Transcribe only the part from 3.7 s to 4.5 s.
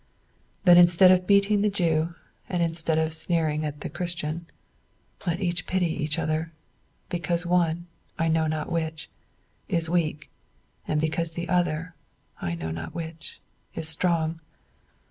the Christian,